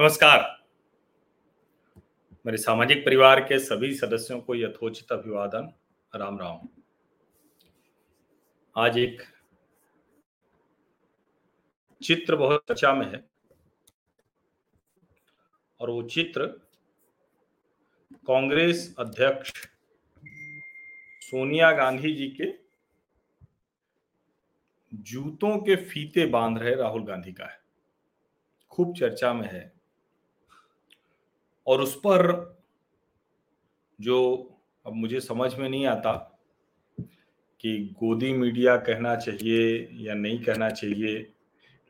[0.00, 0.66] नमस्कार।
[2.46, 5.72] मेरे सामाजिक परिवार के सभी सदस्यों को यथोचित अभिवादन।
[6.14, 6.68] राम राम।
[8.76, 9.22] आज एक
[12.02, 13.28] चित्र बहुत चर्चा में है।
[15.80, 16.46] और वो चित्र
[18.14, 19.52] कांग्रेस अध्यक्ष
[21.20, 22.52] सोनिया गांधी जी के
[24.96, 27.60] जूतों के फीते बाँध रहे राहुल गांधी का है।
[28.70, 29.75] खूब चर्चा में है।
[31.66, 32.24] और उस पर
[33.98, 34.18] जो
[34.86, 36.12] अब मुझे समझ में नहीं आता
[37.60, 41.18] कि गोदी मीडिया कहना चाहिए या नहीं कहना चाहिए,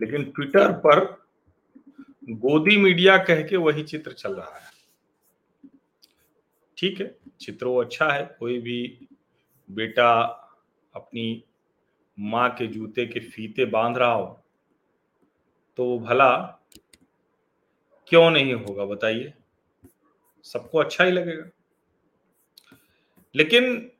[0.00, 1.04] लेकिन ट्विटर पर
[2.30, 4.70] गोदी मीडिया कह के वही चित्र चल रहा है।
[6.78, 9.08] ठीक है, चित्र वो अच्छा है, कोई भी
[9.68, 10.12] बेटा
[10.94, 11.42] अपनी
[12.18, 14.26] माँ के जूते के फीते बाँध रहा हो
[15.78, 16.34] तो वो भला
[18.10, 19.32] क्यों नहीं होगा, बताइए।
[20.52, 21.50] सबको अच्छा ही लगेगा।
[23.34, 23.90] लेकिन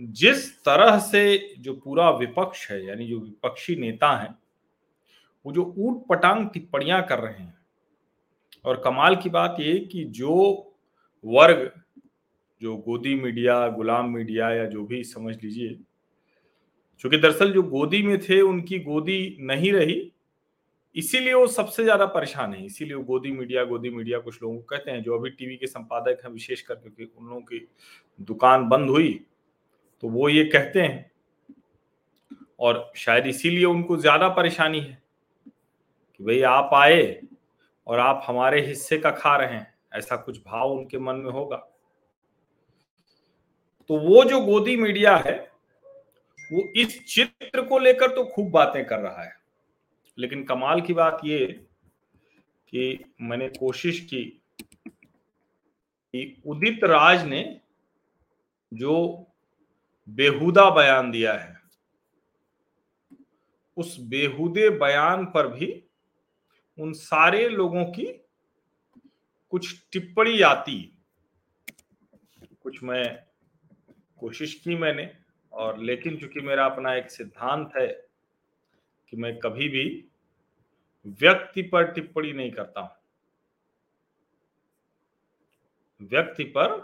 [0.00, 4.38] जिस तरह से जो पूरा विपक्ष है, यानी जो विपक्षी नेता हैं,
[5.46, 7.58] वो जो ऊट पटांग टिप्पणियाँ कर रहे हैं,
[8.64, 10.34] और कमाल की बात ये कि जो
[11.24, 11.82] वर्ग,
[12.62, 15.78] जो गोदी मीडिया, गुलाम मीडिया या जो भी समझ लीजिए
[17.00, 20.11] क्योंकि दरअसल जो गोदी में थे, उनकी गोदी नहीं रही
[20.96, 24.62] इसीलिए वो सबसे ज़्यादा परेशान है। इसीलिए वो गोदी मीडिया गोदी मीडिया कुछ लोगों को
[24.66, 27.66] कहते हैं, जो अभी टीवी के संपादक हैं, विशेष कर क्योंकि उन लोगों की
[28.22, 29.12] दुकान बंद हुई
[30.02, 31.10] तो वो ये कहते हैं।
[32.60, 35.02] और शायद इसीलिए उनको ज़्यादा परेशानी है
[35.46, 37.20] कि भाई आप आए
[37.86, 41.56] और आप हमारे हिस्से का खा रहे हैं, ऐसा कुछ भाव उनके मन में होगा।
[43.90, 45.36] तो वो जो गोदी मीडिया है,
[46.50, 49.34] वो इस चित्र को लेकर तो खूब बातें कर रहा है।
[50.18, 51.46] लेकिन कमाल की बात ये
[52.68, 54.24] कि मैंने कोशिश की
[56.14, 57.60] कि उदित राज ने
[58.74, 59.26] जो
[60.08, 61.60] बेहुदा बयान दिया है,
[63.76, 65.84] उस बेहुदे बयान पर भी
[66.78, 68.06] उन सारे लोगों की
[69.50, 70.98] कुछ टिप्पणी आती।
[72.62, 73.24] कुछ मैं
[74.18, 75.16] कोशिश की मैंने
[75.52, 77.86] और लेकिन चूँकि मेरा अपना एक सिद्धांत है
[79.08, 80.08] कि मैं कभी भी
[81.06, 82.90] व्यक्ति पर टिप्पणी नहीं करता हूँ।
[86.00, 86.80] व्यक्ति पर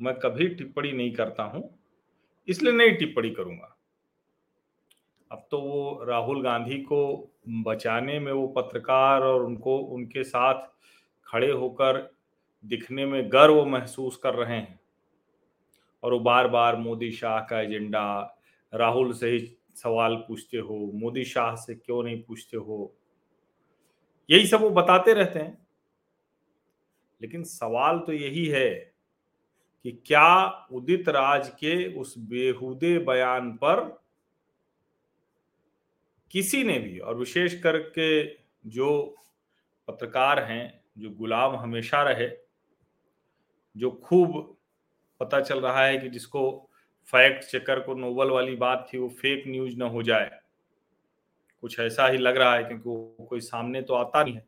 [0.00, 1.62] मैं कभी टिप्पणी नहीं करता हूँ,
[2.48, 3.76] इसलिए नहीं टिप्पणी करूँगा।
[5.30, 7.30] अब तो वो राहुल गांधी को
[7.64, 10.66] बचाने में वो पत्रकार और उनको, उनके साथ
[11.26, 11.98] खड़े होकर
[12.64, 14.78] दिखने में गर्व महसूस कर रहे हैं।
[16.02, 18.36] और वो बार बार मोदी शाह का एजेंडा,
[18.72, 19.38] राहुल से ही
[19.76, 22.94] सवाल पूछते हो, मोदी शाह से क्यों नहीं पूछते हो
[24.30, 25.66] यही सब वो बताते रहते हैं।
[27.22, 28.70] लेकिन सवाल तो यही है
[29.84, 34.00] कि क्या उदित राज के उस बेहुदे बयान पर
[36.30, 38.24] किसी ने भी, और विशेष करके
[38.70, 39.16] जो
[39.88, 42.28] पत्रकार हैं, जो गुलाम हमेशा रहे,
[43.76, 44.56] जो खूब
[45.20, 46.70] पता चल रहा है कि जिसको
[47.06, 50.39] फैक्ट चेकर को नोबल वाली बात थी, वो फेक न्यूज़ ना हो जाए।
[51.62, 54.46] कुछ ऐसा ही लग रहा है क्योंकि वो कोई सामने तो आता नहीं है।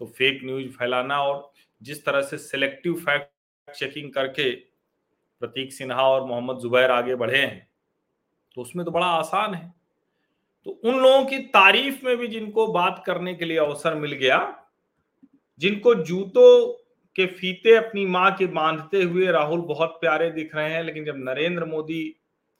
[0.00, 1.50] तो फेक न्यूज़ फैलाना और
[1.82, 4.50] जिस तरह से सिलेक्टिव फैक्ट चेकिंग करके
[5.42, 7.68] प्रतीक सिन्हा और मोहम्मद जुबैर आगे बढ़े हैं
[8.56, 9.74] तो उसमें तो बड़ा आसान है।
[10.66, 14.38] तो उन लोगों की तारीफ़ में भी जिनको बात करने के लिए अवसर मिल गया,
[15.60, 16.72] जिनको जूतों
[17.16, 21.16] के फीते अपनी माँ के बांधते हुए राहुल बहुत प्यारे दिख रहे हैं, लेकिन जब
[21.18, 22.16] नरेंद्र मोदी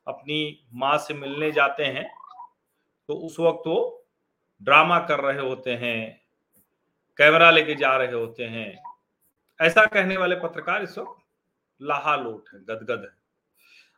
[0.07, 0.39] अपनी
[0.75, 2.09] माँ से मिलने जाते हैं
[3.09, 4.07] तो उस वक्त वो
[4.61, 5.99] ड्रामा कर रहे होते हैं
[7.19, 8.83] कैमरा लेके जा रहे होते हैं।
[9.61, 11.25] ऐसा कहने वाले पत्रकार इस वक्त
[11.81, 13.15] लाहा लोट है, गदगद है।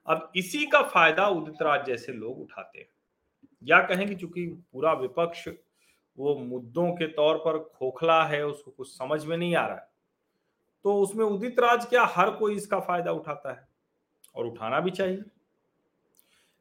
[0.07, 2.89] अब इसी का फ़ायदा उदित राज जैसे लोग उठाते हैं।
[3.63, 5.49] या कहें कि चूँकि पूरा विपक्ष
[6.19, 9.87] वो मुद्दों के तौर पर खोखला है, उसको कुछ समझ में नहीं आ रहा है
[10.85, 13.67] तो उसमें उदित राज क्या हर कोई इसका फ़ायदा उठाता है?
[14.35, 15.23] और उठाना भी चाहिए।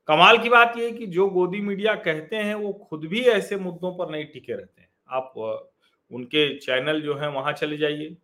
[0.07, 3.91] कमाल की बात यह कि जो गोदी मीडिया कहते हैं, वो खुद भी ऐसे मुद्दों
[3.97, 5.33] पर नहीं टिके रहते हैं। आप
[6.11, 8.17] उनके चैनल जो है, वहाँ चले जाइए।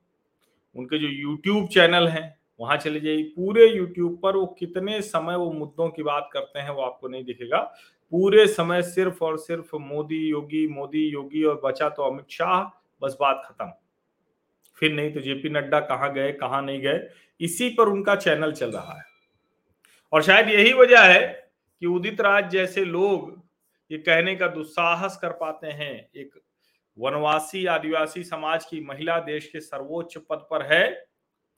[0.75, 5.51] उनके जो यूट्यूब चैनल हैं, वहाँ चले जाइए। पूरे यूट्यूब पर वो कितने समय वो
[5.51, 7.57] मुद्दों की बात करते हैं, वो आपको नहीं दिखेगा।
[8.11, 13.17] पूरे समय सिर्फ़ और सिर्फ़ मोदी योगी मोदी योगी और बचा तो अमित शाह, बस
[13.21, 13.71] बात खत्म।
[14.75, 17.07] फिर नहीं तो जेपी नड्डा कहाँ गए, कहाँ नहीं गए,
[17.41, 19.03] इसी पर उनका चैनल चल रहा है।
[20.13, 21.42] और शायद यही वजह है
[21.83, 23.43] कि उदित राज जैसे लोग
[23.91, 26.41] ये कहने का दुस्साहस कर पाते हैं। एक
[26.97, 31.07] वनवासी आदिवासी समाज की महिला देश के सर्वोच्च पद पर है।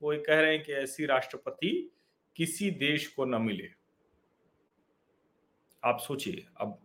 [0.02, 1.92] वो ये कह रहे हैं कि ऐसी राष्ट्रपति
[2.36, 3.70] किसी देश को न मिले।
[5.84, 6.80] आप सोचिए, अब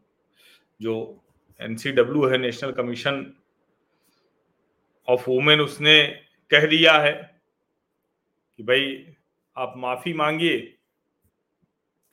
[0.83, 1.25] जो
[1.61, 3.35] एनसीडब्ल्यू है, नेशनल कमीशन
[5.09, 6.07] ऑफ़ वुमेन, उसने
[6.51, 7.41] कह दिया है
[8.57, 9.17] कि भाई
[9.57, 10.77] आप माफ़ी मांगिए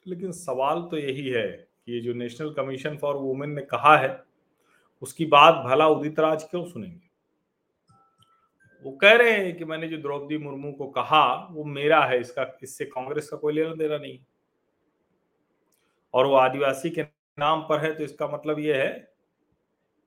[0.08, 4.24] लेकिन सवाल तो यही है कि ये जो नेशनल कमीशन फॉर वुमेन ने कहा है,
[5.02, 7.06] उसकी बात भला उदित राज क्यों सुनेंगे?
[8.86, 12.46] वो कह रहे हैं कि मैंने जो द्रौपदी मुर्मू को कहा, वो मेरा है, इसका,
[12.64, 14.20] इससे कांग्रेस का कोई लेना देना नहीं।
[16.14, 17.04] और वो आदिवासी के
[17.38, 18.90] नाम पर है तो इसका मतलब ये है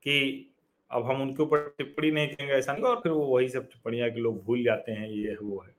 [0.02, 0.46] कि
[0.90, 4.10] अब हम उनके ऊपर टिप्पणी नहीं करेंगे, ऐसा नहीं और फिर वो वही सब टिप्पणियाँ
[4.10, 5.74] के लोग भूल जाते हैं, ये वो है।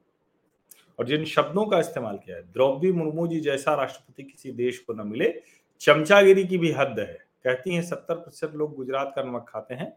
[1.00, 4.94] और जिन शब्दों का इस्तेमाल किया है, द्रौपदी मुर्मू जी जैसा राष्ट्रपति किसी देश को
[4.94, 5.34] न मिले,
[5.82, 9.94] चमचागिरी की भी हद है। कहती हैं, सत्तर प्रतिशत लोग गुजरात का नमक खाते हैं,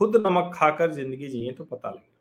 [0.00, 2.14] खुद नमक खाकर ज़िंदगी जिए तो पता लगे।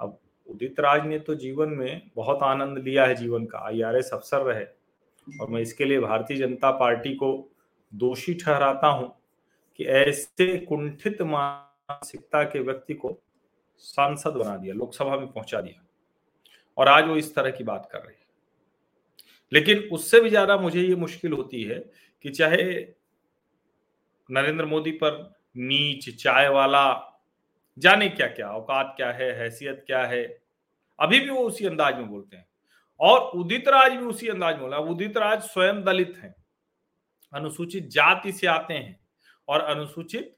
[0.00, 0.18] अब
[0.48, 4.64] उदित राज ने तो जीवन में बहुत आनंद लिया है, जीवन का। आई अफसर रहे
[5.26, 7.32] और मैं इसके लिए भारतीय जनता पार्टी को
[7.92, 9.08] दोषी ठहराता हूँ
[9.78, 13.18] कि ऐसे कुंठित मानसिकता के व्यक्ति को
[13.84, 15.85] सांसद बना दिया, लोकसभा में पहुँचा दिया।
[16.78, 18.24] और आज वो इस तरह की बात कर रही है।
[19.52, 21.78] लेकिन उससे भी ज़्यादा मुझे ये मुश्किल होती है
[22.24, 22.72] कि चाहे
[24.28, 25.18] नरेंद्र मोदी पर
[25.58, 26.84] नीच चाय वाला
[27.76, 30.22] जाने क्या क्या औकात क्या है, हैसियत क्या है,
[30.98, 32.46] अभी भी वो उसी अंदाज में बोलते हैं।
[33.00, 36.34] और उदित राज भी उसी अंदाज में बोला, उदित राज स्वयं दलित हैं,
[37.32, 38.98] अनुसूचित जाति से आते हैं
[39.48, 40.36] और अनुसूचित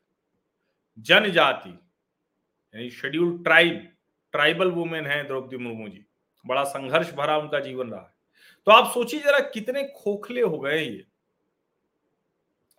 [0.99, 3.89] जनजाति, यानी शेड्यूल्ड ट्राइब
[4.35, 6.05] ट्राइबल वुमेन है द्रौपदी मुर्मू जी।
[6.49, 8.15] बड़ा संघर्ष भरा उनका जीवन रहा है।
[8.67, 11.07] तो आप सोचिए जरा कितने खोखले हो गए ये।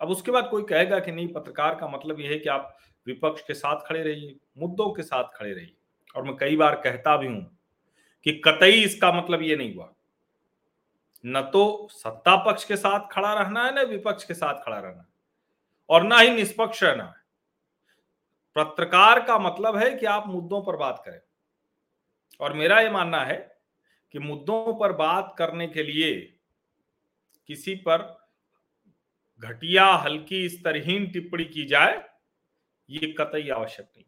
[0.02, 2.78] अब उसके बाद कोई कहेगा कि नहीं, पत्रकार का मतलब यह है कि आप
[3.08, 5.76] विपक्ष के साथ खड़े रहिए, मुद्दों के साथ खड़े रहिए।
[6.16, 7.60] और मैं कई बार कहता भी हूँ
[8.24, 9.94] कि कतई इसका मतलब ये नहीं हुआ।
[11.26, 15.06] न तो सत्ता पक्ष के साथ खड़ा रहना है, न विपक्ष के साथ खड़ा रहना
[15.90, 17.20] और ना ही निष्पक्ष रहना है।
[18.56, 21.20] पत्रकार का मतलब है कि आप मुद्दों पर बात करें।
[22.40, 23.59] और मेरा यह मानना है
[24.12, 26.40] कि मुद्दों पर बात करने के लिए
[27.48, 28.20] किसी पर
[29.40, 32.10] घटिया, हल्की स्तरहीन टिप्पणी की जाए,
[32.90, 34.06] ये कतई आवश्यक नहीं।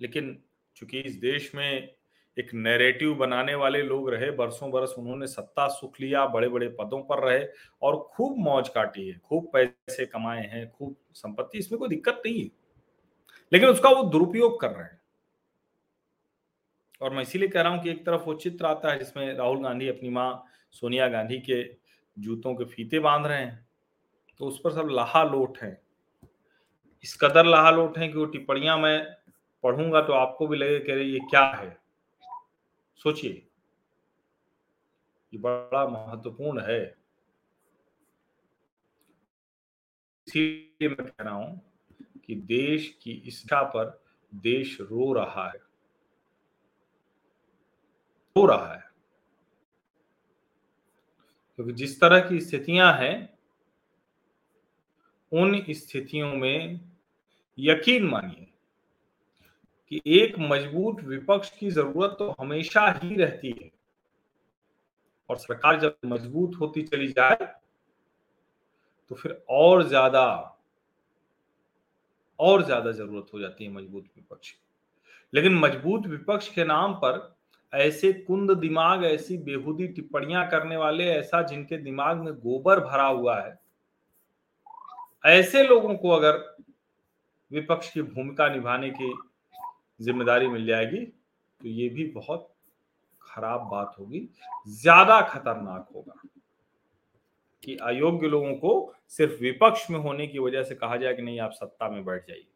[0.00, 0.44] लेकिन
[0.76, 1.94] चूँकि इस देश में
[2.38, 7.02] एक नैरेटिव बनाने वाले लोग रहे, बरसों बरस उन्होंने सत्ता सुख लिया बड़े बड़े पदों
[7.02, 7.46] पर रहे
[7.82, 12.44] और खूब मौज काटी है, खूब पैसे कमाए हैं, खूब संपत्ति, इसमें कोई दिक्कत नहीं
[12.44, 12.50] है।
[13.52, 15.01] लेकिन उसका वो दुरुपयोग कर रहे हैं।
[17.02, 19.62] और मैं इसीलिए कह रहा हूँ कि एक तरफ़ वो चित्र आता है जिसमें राहुल
[19.62, 21.62] गांधी अपनी माँ सोनिया गांधी के
[22.18, 23.68] जूतों के फीते बाँध रहे हैं
[24.38, 25.82] तो उस पर सब लाहा लोट है।
[27.04, 29.16] इस कदर लाहा लोट है कि वो टिप्पणियाँ मैं
[29.64, 31.78] पढ़ूँगा तो आपको भी लगे कि ये क्या है।
[32.96, 33.48] सोचिए।
[35.32, 36.96] ये बड़ा महत्वपूर्ण है।
[40.28, 41.60] इसीलिए मैं कह रहा हूँ
[42.26, 44.02] कि देश की इच्छा पर
[44.34, 45.71] देश रो रहा है।
[48.36, 48.80] रो रहा है।
[51.58, 53.28] क्योंकि तो जिस तरह की स्थितियाँ हैं,
[55.32, 56.80] उन स्थितियों में
[57.58, 58.46] यकीन मानिए
[59.92, 63.70] कि एक मज़बूत विपक्ष की ज़रूरत तो हमेशा ही रहती है।
[65.30, 67.36] और सरकार जब मज़बूत होती चली जाए
[69.10, 70.24] तो फिर और ज़्यादा
[72.40, 74.52] और ज़्यादा ज़रूरत हो जाती है मज़बूत विपक्ष
[75.32, 77.18] लेकिन मज़बूत विपक्ष के नाम पर
[77.72, 83.38] ऐसे कुंद दिमाग, ऐसी बेहूदी टिप्पणियाँ करने वाले ऐसा जिनके दिमाग में गोबर भरा हुआ
[83.40, 83.58] है।
[85.28, 86.38] ऐसे लोगों को अगर
[87.50, 89.12] विपक्ष की भूमिका निभाने की
[90.00, 92.48] ज़िम्मेदारी मिल जाएगी तो ये भी बहुत
[93.22, 94.28] खराब बात होगी।
[94.70, 96.20] ज़्यादा खतरनाक होगा
[97.62, 101.40] कि अयोग्य लोगों को सिर्फ़ विपक्ष में होने की वजह से कहा जाए कि नहीं,
[101.40, 102.46] आप सत्ता में बैठ जाइए।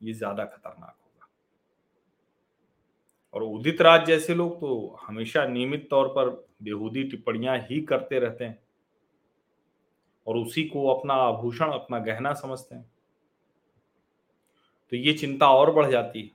[0.00, 1.07] ये ज़्यादा खतरनाक होगा।
[3.34, 6.28] और उदित राज जैसे लोग तो हमेशा नियमित तौर पर
[6.62, 8.58] बेहूदी टिप्पणियाँ ही करते रहते हैं।
[10.26, 12.90] और उसी को अपना आभूषण, अपना गहना समझते हैं।
[14.90, 16.30] तो ये चिंता और बढ़ जाती है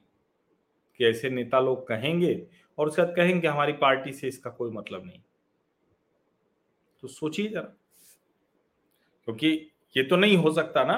[1.00, 2.48] कि ऐसे नेता लोग कहेंगे
[2.78, 5.20] और उसके बाद कहेंगे हमारी पार्टी से इसका कोई मतलब नहीं।
[7.02, 7.62] तो सोचिए जरा,
[9.28, 9.48] क्योंकि
[9.98, 10.98] ये तो नहीं हो सकता ना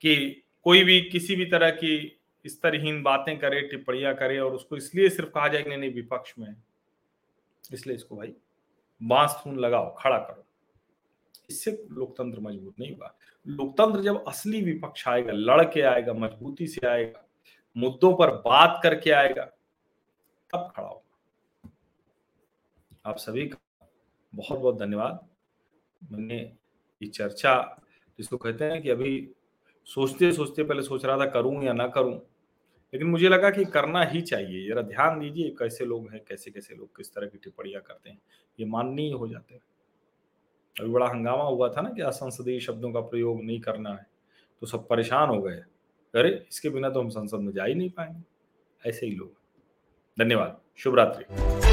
[0.00, 5.08] कि कोई भी किसी भी तरह की स्तरहीन बातें करे, टिप्पणियाँ करे और उसको इसलिए
[5.08, 6.54] सिर्फ़ कहा जाए कि नहीं विपक्ष में
[7.64, 8.34] इसलिए इसको भाई
[9.00, 10.44] बाँस थून लगाओ, खड़ा करो।
[11.50, 13.14] इससे लोकतंत्र मज़बूत नहीं हुआ
[13.46, 17.24] लोकतंत्र जब असली विपक्ष आएगा लड़ के आएगा, मजबूती से आएगा,
[17.76, 19.44] मुद्दों पर बात करके आएगा,
[20.50, 21.70] तब खड़ा होगा।
[23.06, 23.86] आप सभी का
[24.32, 25.18] बहुत बहुत धन्यवाद।
[26.02, 26.38] मैंने
[27.00, 27.54] ये चर्चा,
[28.18, 29.28] जिसको कहते हैं कि अभी
[29.86, 32.20] सोचते सोचते पहले सोच रहा था, करूँ या ना करूँ
[32.92, 36.74] लेकिन मुझे लगा कि करना ही चाहिए। जरा ध्यान दीजिए कैसे लोग हैं कैसे कैसे
[36.74, 38.18] लोग, किस तरह की टिप्पणियाँ करते हैं,
[38.58, 39.62] ये माननीय हो जाते हैं।
[40.76, 44.06] अभी बड़ा हंगामा हुआ था ना कि असंसदीय शब्दों का प्रयोग नहीं करना है
[44.62, 45.56] तो सब परेशान हो गए।
[46.14, 49.32] अरे, इसके बिना तो हम संसद में जा ही नहीं पाएँगे। ऐसे ही लोग
[50.18, 51.71] धन्यवाद। शुभ रात्रि